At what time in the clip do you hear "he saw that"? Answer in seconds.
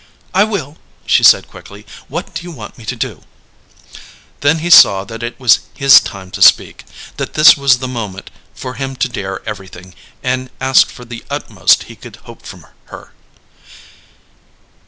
4.57-5.21